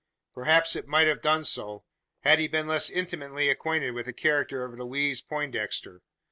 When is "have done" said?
1.05-1.43